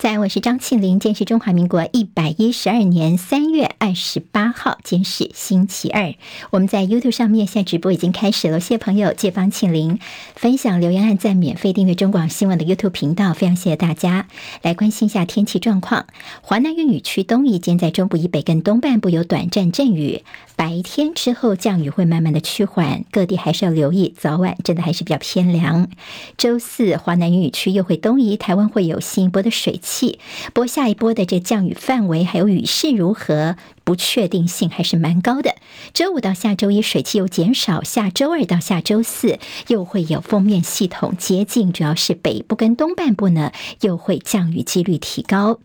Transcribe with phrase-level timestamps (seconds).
[0.00, 0.98] 在，我是张庆玲。
[0.98, 6.14] 今天是中华民国一百一十二年三月二十八号，今天是星期二。
[6.48, 9.98] 我们在 YouTube 上面现在直播已经开始了，谢谢朋友借帮庆玲
[10.34, 14.26] 分享、留言、按赞、免费订阅中广新闻的 YouTube 频道，非常谢谢大家。
[14.62, 16.06] 来关心一下天气状况，
[16.40, 20.24] 华南雨雨区东移，今在中部以北跟东半部有短暂阵雨，
[20.56, 25.90] 白天之后降雨会慢慢的趋缓，各地还是要留意，早晚真的还是比较偏凉。
[26.38, 30.20] 周四，华南云雨区又会东移，台湾会有新一波的水气，
[30.54, 35.56] 播下一波的这降雨范围还有雨势如何，不确定性还是蛮高的。
[35.92, 45.58] 周五到下周一水汽又减少，下周二到下周四又会有锋面系统接近，主要是北部跟东半部呢，又会降雨几率提高。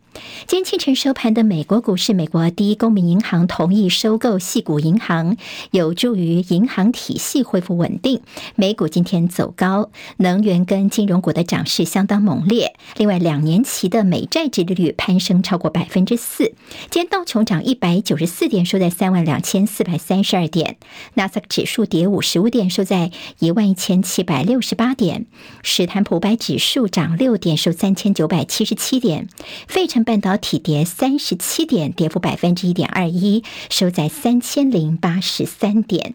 [0.48, 5.36] 今天清晨收盘的美国股市，美国第一公民银行同意收购系股银行，
[5.72, 8.22] 有助于银行体系恢复稳定。
[8.56, 12.78] 美股今天走高，能源跟金融股的涨势相当猛烈。
[12.96, 16.54] 另外，两年期的美债殖利率攀升超过百分之四。
[16.90, 20.76] 今天道琼涨一百九十四点，收在三万两千四百三十二点；
[21.16, 25.26] 纳斯达克指数跌五十五点，收在一万一千七百六十八点；
[25.64, 29.26] 史坦普五百指数涨六点，收三千九百七十七点；
[29.68, 36.14] 费城半导体跌三十七点，跌幅百分之一点二一，收在三千零八十三点。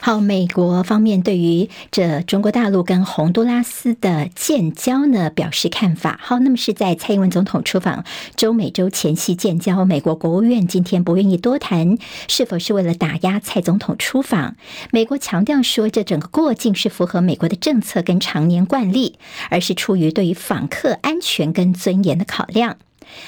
[0.00, 6.18] 好，美国方面对于这中国大陆跟洪都拉斯的建交呢，表示看法。
[6.22, 8.04] 好，那么是在蔡英文总统出访
[8.36, 14.56] 中美洲前夕建交，美国国务院今天不愿意多谈，是否是为了打压蔡总统出访？
[14.90, 19.18] 美国强调说，这整个过境是符合美国的政策跟常年惯例，
[19.50, 22.76] 而是出于对于访客安全跟尊严的考量。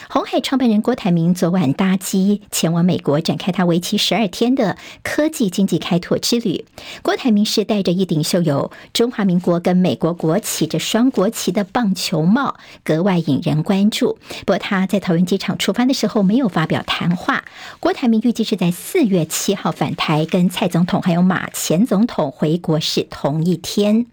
[0.09, 6.65] 红海创办人郭台铭昨晚搭机前往美国，展开他为期十二天的科技经济开拓之旅。
[7.03, 14.19] 郭台铭是戴着一顶绣有中华民国跟美国国旗这双国旗的棒球帽，格外引人关注。
[14.41, 17.45] 不过他在桃园机场出发的时候没有发表谈话。
[17.79, 24.07] 郭台铭预计是在四月七号返台，跟蔡总统还有马前总统回国是同一天。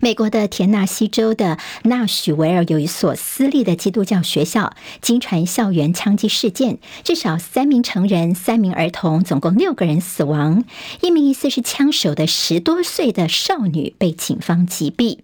[0.00, 10.64] 美国的田纳西州的纳许维尔有一所私立的基督教学校，经传校园枪击事件，至少三名成人、三名儿童，总共六个人死亡。
[11.00, 15.18] 一名疑似是枪手的十多岁的少女被警方击毙。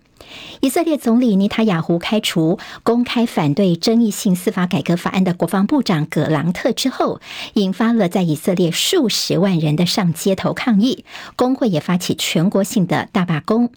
[0.60, 7.20] 以色列总理尼塔雅胡开除公开反对争议性司法改革法案的国防部长葛朗特之后，
[7.54, 11.04] 引发了在以色列数十万人的上街头抗议，
[11.36, 13.70] 工会也发起全国性的大罢工。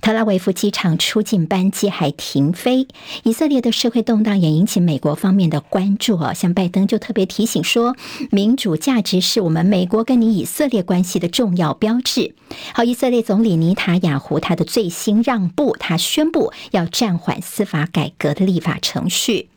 [0.00, 2.86] 特拉维夫机场出境班机还停飞。
[3.24, 7.96] 以色列的社会动荡也引起美国方面的关注啊，像拜登就特别提醒说，
[8.30, 12.34] 民主价值是我们美国跟你以色列关系的重要标志。
[12.72, 19.48] 好，以色列总理尼塔雅胡他的最新让步，他他宣布要暂缓司法改革的立法程序。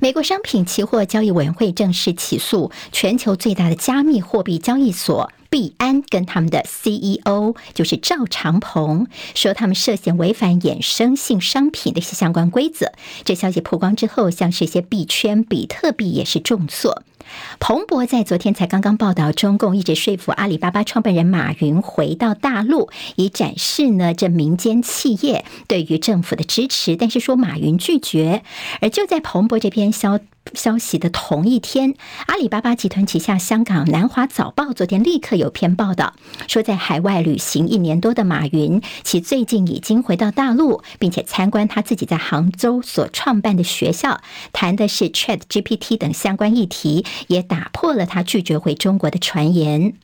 [0.00, 12.92] 美国商品期货交易委员会正式起诉全球最大的加密货币交易所币安，跟他们的 CEO 就是赵长鹏，说他们涉嫌违反衍生性商品的一些相关规则。
[13.24, 17.02] 这消息曝光之后，像是一些币圈、比特币也是重挫。
[17.60, 28.42] 彭博在昨天才刚刚报道，中共一直说服阿里巴巴创办人马云回到大陆，以展示呢这民间企业对于政府的支持，但是说马云拒绝。
[28.80, 30.20] 而就在彭博这篇消
[30.52, 31.94] 消息的同一天，
[32.26, 36.14] 阿里巴巴集团旗下香港南华早报昨天立刻有篇报道，
[36.48, 44.20] 说在海外旅行一年多的马云，其最近已经回到大陆，并且参观他自己在杭州所创办的学校，
[44.52, 49.94] 谈的是 Chat GPT 等相关议题，也打破了他拒绝回中国的传言。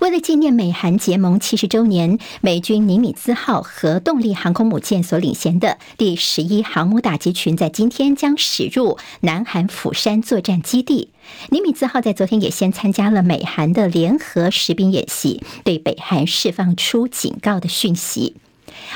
[0.00, 11.10] 为了纪念美韩结盟七十周年，美军尼米兹号核动力航空母舰所领衔的第十一航母打击群，在今天将驶入南韩釜山作战基地。
[11.50, 18.34] 尼米兹号在昨天也先参加了美韩的联合实兵演习，对北韩释放出警告的讯息。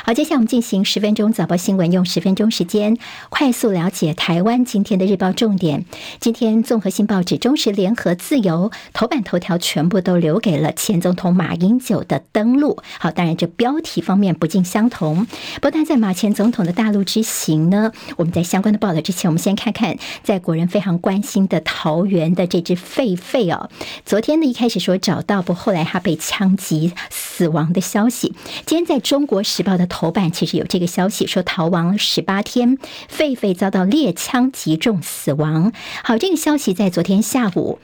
[0.05, 2.97] 好，接下来我们进行十分钟早报新闻，用十分钟时间
[3.29, 5.85] 快速了解台湾今天的日报重点。
[6.19, 12.77] 今天综合性报纸、中时、联合、自由头版头条全部都留给了前总统马英九的登陆。
[12.99, 15.27] 好，当然这标题方面不尽相同。
[15.61, 23.69] 不但在马前总统的大陆之行呢，我们在相关的报道之前，我们先看看在国人非常关心的桃园的这只狒狒哦。
[24.05, 28.33] 昨天呢一开始说找到，不后来他被枪击死亡的消息。
[28.65, 32.77] 今天在中国时报的头版其实有这个消息，说逃亡十八天，
[33.09, 35.71] 狒狒遭到猎枪击中死亡。
[36.03, 37.79] 好，这个消息在昨天下午。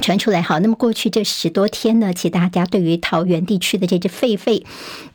[0.00, 4.64] 传出来好，那么过去这十多天呢，其实大家对于桃园地区的这只狒狒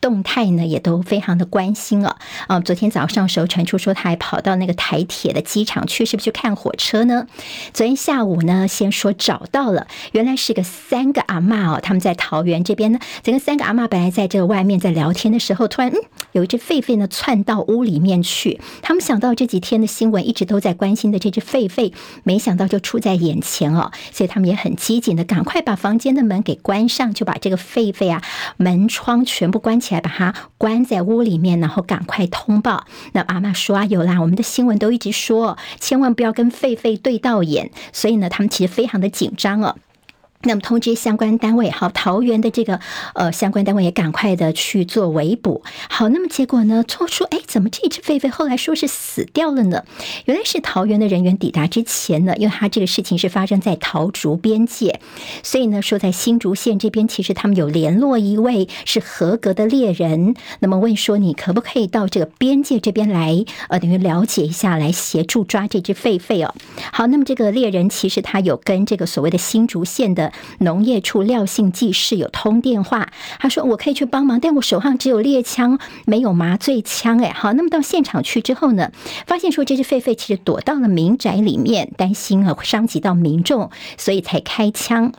[0.01, 2.17] 动态呢，也都非常的关心啊。
[2.47, 7.25] 啊，昨天早上时候传出说，他还跑到那个台铁的机场去，是不是去看火车呢？
[7.73, 15.97] 昨天下午呢，先说找到了，原来是个三个阿嬷哦，他们在桃园这边呢，整个三个阿嬷本来在这个外面在聊天的时候，突然嗯，
[16.33, 18.59] 有一只狒狒呢窜到屋里面去。
[18.81, 21.93] 他们想到这几天的新闻一直都在关心的这只狒狒，
[22.23, 24.72] 没想到就出在眼前哦，所以他们也很。
[24.75, 28.21] 紧紧的，赶快把房间的门给关上，就把这个狒狒啊
[28.57, 32.85] 门窗全部关起来，把它关在屋里面，然后赶快通报。
[33.13, 39.75] 那阿妈说啊，有啦，我们的新闻都一直说，千万不要跟狒狒对到眼，所以呢，他们其实非常的紧张哦。
[40.45, 42.79] 那么通知相关单位，好，桃园的这个
[43.15, 45.63] 呃相关单位也赶快的去做围捕。
[45.89, 49.85] 好，那么结果呢，做出哎，怎么这只狒狒后来说是死掉了呢？
[50.25, 54.99] 原来是桃园的人员抵达之前呢，因为他这个事情是发生在桃竹边界，
[55.43, 66.53] 所以呢说在新竹县这边，其实他们有联络一位是合格的猎人，那么问说你可不可以到这个边界这边来，呃，等于了解一下，来协助抓这只狒狒哦。
[66.91, 70.32] 好，那么这个猎人其实他有跟这个所谓的新竹县的。
[70.59, 77.23] 农业处廖姓技师有通电话，他说我可以去帮忙，但我手上只有猎枪，没有麻醉枪。
[77.23, 78.91] 哎，好，那么到现场去之后呢，
[79.25, 85.13] 发现说这只狒狒其实躲到了民宅里面，担心啊会伤及到民众，所以才开枪。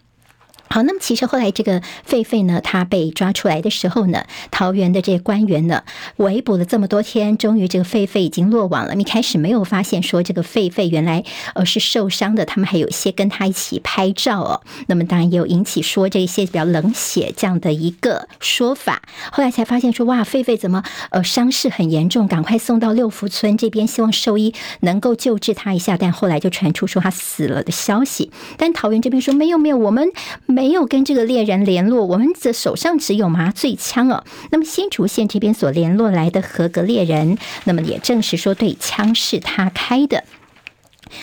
[0.75, 5.85] 好，那么其实后来这个狒狒呢，它被抓出来的时候呢，桃园的这些官员呢，
[6.17, 8.97] 围捕了这么多天，终于这个狒狒已经落网了。
[8.97, 11.23] 一开始没有发现说这个狒狒原来
[11.55, 14.63] 呃是受伤的，他们还有一些跟他一起拍照哦。
[14.89, 19.03] 那么当然也有引起说这些比较冷血这样的一个说法。
[19.31, 25.97] 后来才发现说哇，狒狒怎么呃伤势很严重，赶快送到六福村这边，希望兽医能够救治他一下。
[25.97, 28.33] 但后来就传出说他死了的消息。
[28.57, 30.11] 但桃园这边说没有没有，我们
[30.47, 30.64] 没。
[30.65, 34.25] 没有跟这个猎人联络，我们的手上只有麻醉枪哦。
[34.51, 40.25] 那么新竹县这边所联络来的合格猎人，那么也证实说，对，枪是他开的。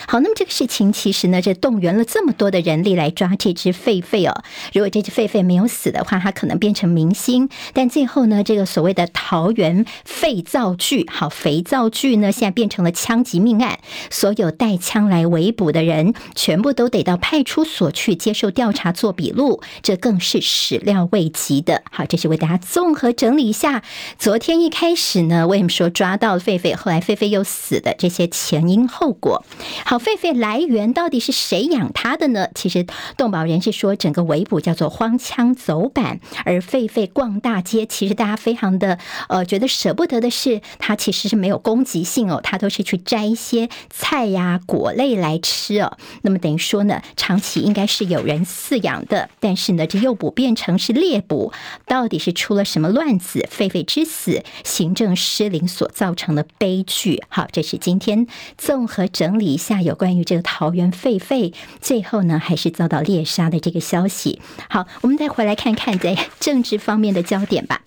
[0.07, 4.43] 好，那么这个事情其实呢，这动员了这么多的人力来抓这只狒狒哦。
[4.73, 7.49] 如果这只狒狒没有死的话，它可能变成明星。
[7.73, 13.79] 但最后呢，这个所谓的桃园废灶剧，好，肥皂剧呢，现在变成了枪击命案。
[14.09, 21.83] 所有带枪来围捕的人，全部都得到派出所去接受调查、做笔录，这更是始料未及的。
[21.91, 23.83] 好，这是为大家综合整理一下，
[24.17, 29.43] 昨天一开始呢，为什么说抓到狒狒，后来狒狒又死的这些前因后果。
[29.85, 32.47] 好，狒狒来源到底是谁养它的呢？
[32.55, 32.85] 其实
[33.17, 38.97] 动保人士说，整个围捕叫做荒腔走板，而狒狒逛大街，其实大家非常的
[39.29, 45.97] 呃觉得舍不得的是，它其实是没有攻击性哦，它都是去摘一些菜呀、果类来吃哦。
[46.23, 51.53] 那么等于说呢，长期应该是有人饲养的，但是呢，这诱捕变成是猎捕，
[51.85, 53.47] 到底是出了什么乱子？
[53.49, 57.23] 狒狒之死，行政失灵所造成的悲剧。
[57.29, 58.27] 好，这是今天
[58.57, 59.57] 综合整理。
[59.61, 64.41] 下有关于这个桃园狒狒最后呢，还是遭到猎杀的这个消息。
[64.67, 67.81] 好，我们再回来看看在政治方面的焦点吧。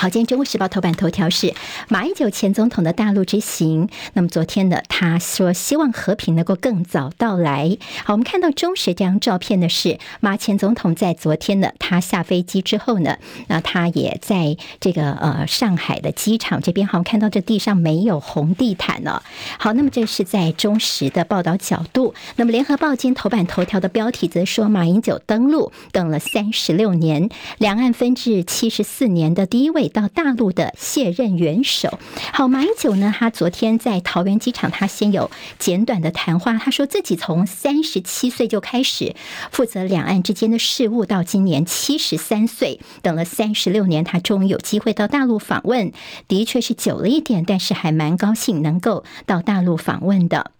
[0.00, 1.52] 好，今天《中国时报》头版头条是
[1.90, 3.90] 马英九前总统的大陆之行。
[4.14, 7.76] 那么昨天呢，他说希望和平能够更早到来。
[8.06, 13.18] 好，我们看到中时这张照片呢，是马前总统在昨天呢，他下飞机之后呢，
[13.48, 16.86] 那他也在这个呃上海的机场这边。
[16.86, 19.22] 好，看到这地上没有红地毯呢。
[19.58, 22.14] 好，那么这是在中时的报道角度。
[22.36, 27.28] 那么《联合报》今天头版头条的标题则说，马英九登陆等了三十六年，
[27.58, 29.89] 两岸分治七十四年的第一位。
[29.90, 31.98] 到大陆的卸任元首，
[32.32, 33.14] 好，马英九呢？
[33.14, 36.56] 他昨天在桃园机场，他先有简短的谈话。
[36.56, 39.14] 他说自己从三十七岁就开始
[39.50, 45.92] 负责两岸之间的事务，到今年七十三岁，等了三十六年，他终于有机会到大陆访问。
[46.28, 50.52] 的确是久了一点，但是还蛮高兴能够到大陆访问的。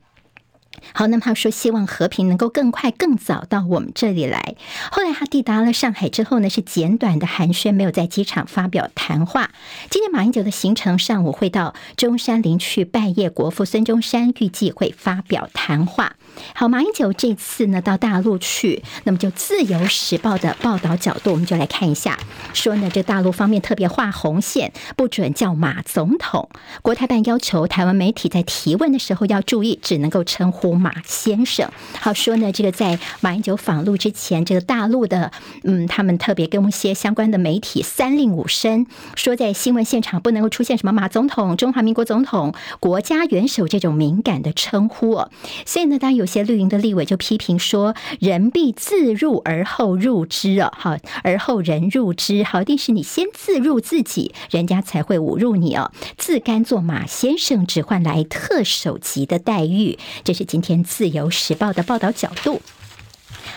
[0.93, 4.55] 好，那么他说希望和平能够更快、更早到我们这里来。
[4.91, 9.51] 后来他抵达了上海之后呢，是简短的寒暄，没有在机场发表谈话。
[9.91, 16.17] 今天马英九的行程，上午会到中山陵去拜谒国父孙中山，预计会发表谈话。
[16.55, 22.19] 好，马英九这次呢到大陆去，那么就《自由时报》的报道角度，我们就来看一下，
[22.55, 26.49] 说呢这大陆方面特别画红线，不准叫马总统。
[26.83, 30.70] 国台办要求台湾媒体在提问的时候要注意，只能够称呼。
[30.75, 31.71] 马先生。
[31.99, 35.33] 好说呢，这个在马英九访陆之前，这个大陆的
[35.65, 38.87] 嗯，他们特别跟一些相关的媒体三令五申，
[39.17, 45.31] 说在新闻现场不能够出现什么马总统、中华民国总统、国家元首这种敏感的称呼哦。
[45.67, 55.91] 所以呢，当有些绿营的立委就批评说，人必自入而后入之哦，好，而后人入之，好，一定是你先自入自己，人家才会侮辱你哦。
[56.17, 62.61] 自甘做马先生，只换来特首级的待遇，这是今天自由时报的报道角度。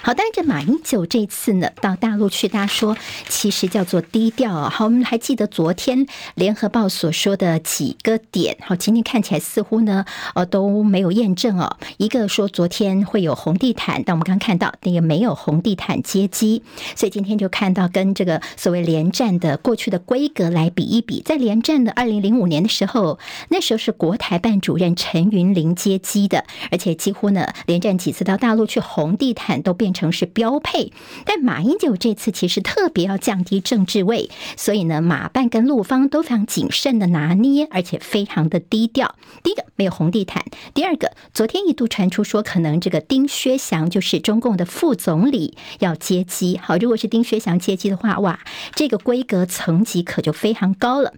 [0.05, 2.97] 好，但是这马英九这次呢，到大陆去，大家说
[3.29, 4.69] 其实叫做低调啊。
[4.69, 6.05] 好，我们还记得昨天
[6.35, 10.03] 联合报所说的几个点，好，今天看起来似乎呢，
[10.35, 11.77] 呃，都没有验证哦。
[11.95, 16.63] 一个说昨天会有红地毯，但我们刚看到那个没有红地毯接机，
[16.97, 30.91] 所以今天就看到跟这个所谓连战的过去的规格来比一比，在连战的二零零五年的时候，那时候是国台办主任陈云林接机的，而且几乎呢，连战几次到大陆去红地毯都变成是标配，
[31.25, 39.15] 但马英九这次其实特别要降低政治位，所以呢，马办跟陆方都非常谨慎的拿捏，而且非常的低调。
[39.43, 46.59] 第一个没有红地毯，第二个昨天一度传出说可能这个丁薛祥就是中共的副总理要接机。
[46.61, 48.39] 好，如果是丁薛祥接机的话，哇，
[48.75, 51.13] 这个规格层级可就非常高了。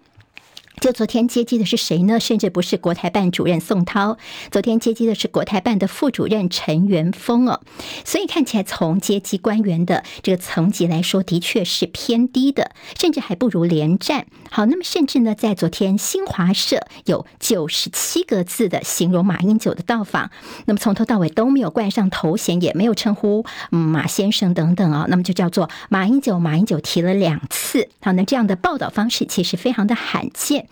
[0.81, 2.19] 就昨天接机的是谁呢？
[2.19, 4.17] 甚至不是国台办主任宋涛，
[4.51, 7.61] 昨天接机的是国台办的副主任陈元峰哦。
[8.03, 14.27] 所以看起来从接机官员的这个层级来说，的确是偏低的，甚至还不如连战。
[14.51, 20.29] 好，那么甚至呢，在昨天新华社有九十七个字的形容马英九的到访，
[20.65, 27.89] 那么从头到尾都没有冠上头衔，也没有称呼马先生等等啊，那么就叫做马英九，马英九提了两次。
[28.01, 30.64] 好，那这样的报道方式其实非常的罕见。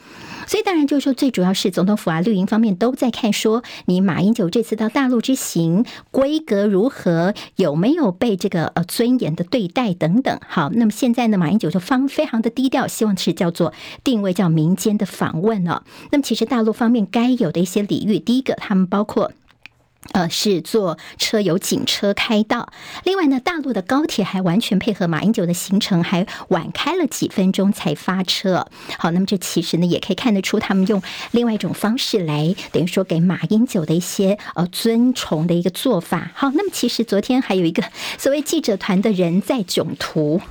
[0.46, 10.40] 所以当然就是说，最主要是总统府啊、绿营方面都在看，说你马英九这次到大陆之行规格如何，有没有被这个呃尊严的对待等等。
[10.48, 13.74] 好，那么现在呢，马英九就方非常的低调，希望是叫做
[14.04, 15.84] 定位叫民间的访问哦。
[16.12, 19.32] 那么其实大陆方面该有的一些礼遇，第一个他们包括。
[20.12, 22.72] 呃，是坐车有警车开道。
[23.04, 28.68] 另外呢，大陆的高铁还完全配合马英九的行程，还晚开了几分钟才发车。
[28.98, 36.32] 好，那么这其实呢，也可以看得出他们用另外一种方式来，等于说给马英九的一些呃尊崇的一个做法。
[36.36, 37.84] 好，那么其实昨天还有一个
[38.18, 40.42] 所谓记者团的人在囧途。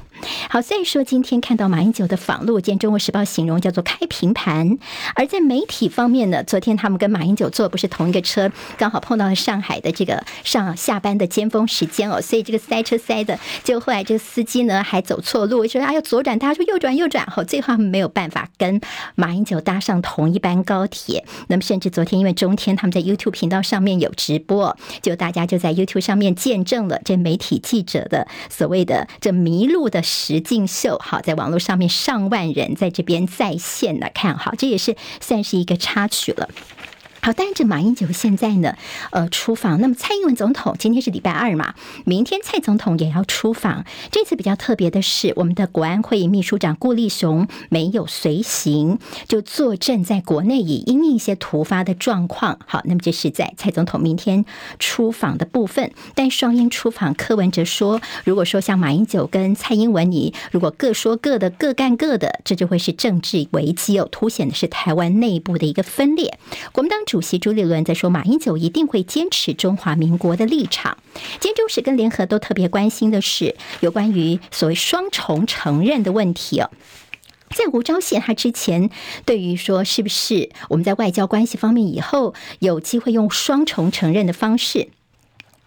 [0.49, 4.79] 好，所以说今天看到马英九的访陆，见《中国时报》形容叫做开平盘。
[5.15, 18.81] 而在媒体方面呢，昨天他们跟马英九坐不是同一个车，刚好碰到了上海的这个上下班的尖峰时间哦，所以这个塞车塞的，就后来这个司机呢还走错路，说哎要左转，大家说右转右转，好，最后他们没有办法跟
[19.15, 21.25] 马英九搭上同一班高铁。
[21.49, 30.03] 那么甚至昨天因为中天他们在 YouTube 频道上面有直播，就大家就在 YouTube 上面见证了这媒体记者的所谓的这迷路的。
[30.13, 36.51] 实境秀，好，在网络上面上万人在这边在线的看好，这也是算是一个插曲了。
[37.25, 38.75] 好，但是这马英九现在呢，
[39.13, 39.81] 呃，出访。
[39.81, 41.75] 那么蔡英文总统今天是礼拜二嘛，
[42.05, 43.85] 明天蔡总统也要出访。
[44.11, 48.99] 这次比较特别的是，我们的国安会议秘书长顾立雄没有随行，
[49.29, 52.59] 就坐镇在国内，以因应一些突发的状况。
[52.67, 54.45] 好，那么这是在蔡总统明天
[54.81, 55.93] 出访的部分。
[56.17, 66.37] 但双英出访，柯文哲说，如果说像马英九跟蔡英文，你如果各说各的，各干各的，这就会是政治危机哦，凸显的是台湾内部的一个分裂。
[66.73, 66.99] 国民党。
[67.13, 70.97] 主席朱立伦在说，马英九一定会坚持中华民国的立场。
[71.41, 76.71] 今天中时跟联合都特别关心的是有关于所谓双重承认的问题哦。
[77.51, 78.89] 在吴钊燮他之前
[79.27, 84.89] 对于说是不是我们在外交关系方面以后有机会用双重承认的方式。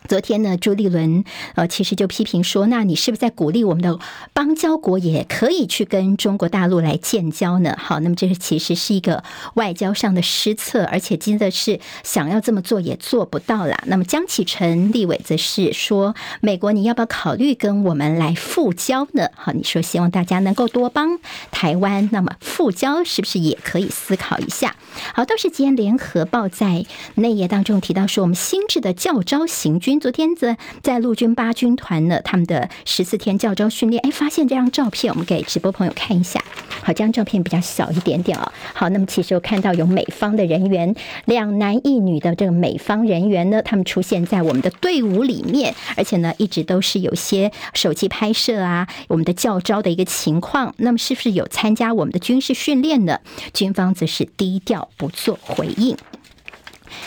[0.08, 1.24] 昨天呢，朱立伦
[1.56, 3.98] 呃，其实就批评说，那你是不是在鼓励我们的
[4.34, 7.76] 邦交国也可以去跟中国大陆来建交呢？
[7.80, 9.24] 好，那么这是其实是一个
[9.56, 13.84] 外交上的失策，而且真的是想要这么做也做不到啦。
[13.88, 19.30] 那么江启臣立委则是说，美国你要不要考虑跟我们来复交呢？
[19.36, 21.20] 好，你说希望大家能够多帮
[21.50, 24.76] 台湾，那么复交是不是也可以思考一下？
[25.16, 26.86] 好，倒是今天联合报在
[27.16, 29.95] 内页当中提到说，我们新制的教招行军。
[30.00, 36.44] 昨天在在陆军八军团呢，他们的十四天教招训练，哎，发现这张照片，我们给直播朋友看一下。
[36.82, 38.52] 好，这张照片比较小一点点哦。
[38.74, 50.74] 好，那么其实我看到有美方的人员，两男一女的这个美方人员呢，他们出现在我们的队伍里面，而且呢，一直都是有些手机拍摄啊，我们的教招的一个情况。
[50.78, 53.20] 那么是不是有参加我们的军事训练呢？
[53.54, 55.98] 军方则是低调不做回应。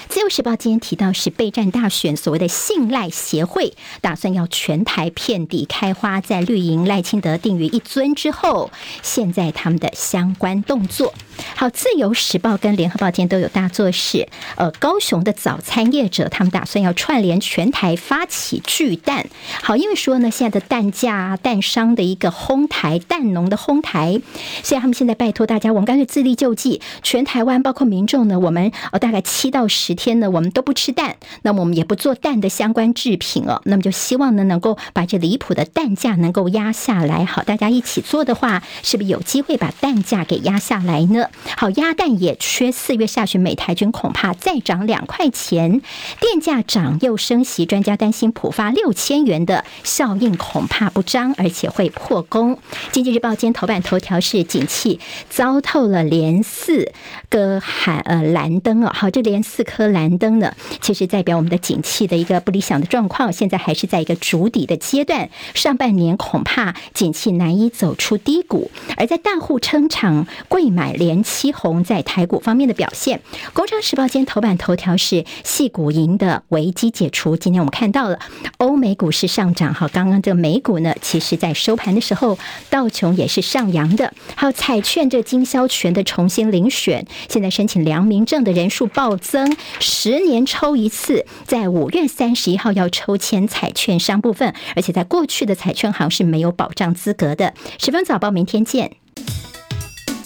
[0.09, 8.71] 自由时报今天提到是备战大选，所谓的信赖协会打算要全台遍地开花，在绿营赖清德定于一尊之后，
[9.03, 11.13] 现在他们的相关动作。
[11.57, 19.27] 好，自由时报跟联合报今天都有大作是，呃，高雄的早餐业者他们打算要串联全台发起巨蛋。
[19.63, 24.21] 好，因为说呢，现在的蛋价、蛋商的一个哄抬、蛋农的哄抬，
[24.63, 37.25] 所以他们现在拜托大家，我们干脆自力救济，全台湾包括民众呢，我们呃大概七到十天呢，我们都不吃蛋，那么我们也不做蛋的相关制品哦，那么就希望呢，能够把这离谱的蛋价能够压下来。
[37.25, 41.28] 好，大家一起做的话，是不是有机会把蛋价给压下来呢？
[41.57, 45.81] 好，鸭蛋也缺，四月下旬每台军恐怕再涨两块钱，
[46.21, 52.59] 电价涨又升息，专家担心普发六千元的效应恐怕不彰，而且会破功。
[52.93, 56.93] 经济日报今天头版头条是景气糟透了，连四
[57.29, 71.18] 个海呃蓝灯哦，好，这连四颗蓝灯呢，其实代表我们的景气的一个不理想的状况，现在还是在一个筑底的阶段，上半年恐怕景气难以走出低谷，而在大户撑场贵买连。
[71.23, 73.19] 七红在台股方面的表现，
[73.53, 77.37] 《工商时报》今天头版头条是矽谷银的危机解除。
[77.37, 78.19] 今天我们看到了
[78.59, 82.39] 欧美股市上涨，哈，刚刚这个美股呢，其实在收盘的时候，
[82.71, 84.13] 道琼也是上扬的。
[84.35, 97.55] 还有彩券这经销权的重新遴选，现在申请良民证的人数暴增，十年抽一次，在五月三十一号要抽签彩券商部分，而且在过去的彩券行是没有保障资格的。
[97.79, 98.93] 十分早报，明天见。